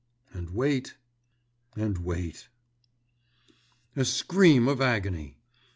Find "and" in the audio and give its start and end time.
0.33-0.49, 1.75-1.99